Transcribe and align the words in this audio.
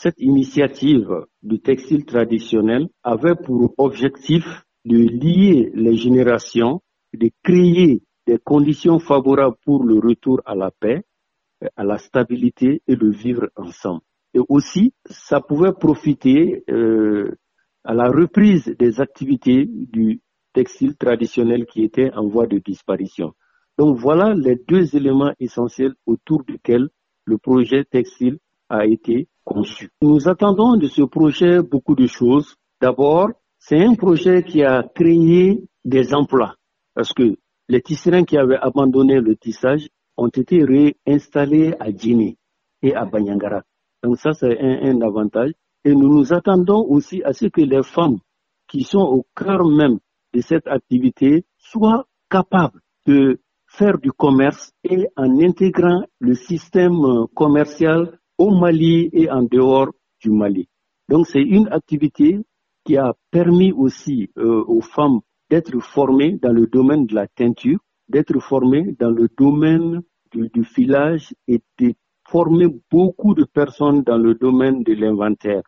Cette 0.00 0.20
initiative 0.20 1.26
du 1.42 1.58
textile 1.58 2.04
traditionnel 2.04 2.88
avait 3.02 3.34
pour 3.34 3.74
objectif 3.78 4.44
de 4.84 4.96
lier 4.96 5.72
les 5.74 5.96
générations, 5.96 6.82
de 7.14 7.30
créer 7.42 8.02
des 8.24 8.38
conditions 8.38 9.00
favorables 9.00 9.56
pour 9.64 9.82
le 9.82 9.96
retour 9.98 10.40
à 10.46 10.54
la 10.54 10.70
paix, 10.70 11.02
à 11.74 11.82
la 11.82 11.98
stabilité 11.98 12.80
et 12.86 12.94
de 12.94 13.10
vivre 13.10 13.48
ensemble. 13.56 14.02
Et 14.34 14.40
aussi, 14.48 14.94
ça 15.06 15.40
pouvait 15.40 15.72
profiter 15.72 16.62
euh, 16.70 17.34
à 17.82 17.92
la 17.92 18.08
reprise 18.08 18.66
des 18.78 19.00
activités 19.00 19.66
du 19.66 20.20
textile 20.52 20.96
traditionnel 20.96 21.66
qui 21.66 21.82
était 21.82 22.12
en 22.12 22.28
voie 22.28 22.46
de 22.46 22.58
disparition. 22.58 23.32
Donc 23.76 23.96
voilà 23.96 24.32
les 24.32 24.54
deux 24.68 24.94
éléments 24.94 25.32
essentiels 25.40 25.94
autour 26.06 26.44
desquels 26.44 26.88
le 27.24 27.36
projet 27.38 27.84
textile 27.84 28.38
a 28.68 28.86
été 28.86 29.28
Nous 30.02 30.28
attendons 30.28 30.76
de 30.76 30.86
ce 30.86 31.02
projet 31.02 31.62
beaucoup 31.62 31.94
de 31.94 32.06
choses. 32.06 32.54
D'abord, 32.80 33.30
c'est 33.58 33.82
un 33.84 33.94
projet 33.94 34.42
qui 34.42 34.62
a 34.62 34.82
créé 34.94 35.64
des 35.84 36.14
emplois 36.14 36.54
parce 36.94 37.12
que 37.12 37.36
les 37.68 37.80
tisserands 37.80 38.24
qui 38.24 38.36
avaient 38.36 38.58
abandonné 38.60 39.20
le 39.20 39.36
tissage 39.36 39.88
ont 40.16 40.28
été 40.28 40.64
réinstallés 40.64 41.74
à 41.78 41.90
Djini 41.90 42.36
et 42.82 42.94
à 42.94 43.04
Banyangara. 43.04 43.62
Donc 44.02 44.18
ça, 44.18 44.32
c'est 44.32 44.58
un, 44.60 44.96
un 44.96 45.00
avantage. 45.02 45.52
Et 45.84 45.94
nous 45.94 46.08
nous 46.08 46.32
attendons 46.32 46.84
aussi 46.88 47.22
à 47.22 47.32
ce 47.32 47.46
que 47.46 47.60
les 47.60 47.82
femmes 47.82 48.18
qui 48.68 48.82
sont 48.82 48.98
au 48.98 49.26
cœur 49.34 49.64
même 49.68 49.98
de 50.34 50.40
cette 50.40 50.66
activité 50.66 51.44
soient 51.56 52.06
capables 52.28 52.80
de 53.06 53.40
faire 53.66 53.98
du 53.98 54.12
commerce 54.12 54.72
et 54.84 55.06
en 55.16 55.40
intégrant 55.40 56.04
le 56.20 56.34
système 56.34 57.26
commercial 57.34 58.17
au 58.38 58.50
Mali 58.50 59.10
et 59.12 59.30
en 59.30 59.42
dehors 59.42 59.90
du 60.20 60.30
Mali. 60.30 60.68
Donc 61.08 61.26
c'est 61.26 61.42
une 61.42 61.68
activité 61.68 62.38
qui 62.84 62.96
a 62.96 63.14
permis 63.30 63.72
aussi 63.72 64.30
euh, 64.38 64.64
aux 64.66 64.80
femmes 64.80 65.20
d'être 65.50 65.78
formées 65.80 66.38
dans 66.40 66.52
le 66.52 66.66
domaine 66.66 67.06
de 67.06 67.14
la 67.14 67.26
teinture, 67.26 67.78
d'être 68.08 68.38
formées 68.40 68.94
dans 68.98 69.10
le 69.10 69.28
domaine 69.36 70.02
du, 70.32 70.48
du 70.48 70.64
filage 70.64 71.34
et 71.46 71.60
de 71.78 71.94
former 72.28 72.66
beaucoup 72.90 73.34
de 73.34 73.44
personnes 73.44 74.02
dans 74.02 74.18
le 74.18 74.34
domaine 74.34 74.82
de 74.82 74.92
l'inventaire. 74.92 75.62